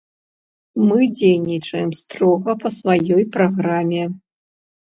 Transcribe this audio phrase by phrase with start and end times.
[0.87, 4.03] Мы дзейнічаем строга па сваёй праграме.